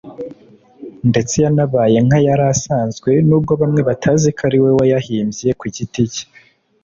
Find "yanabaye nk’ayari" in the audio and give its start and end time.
1.43-2.45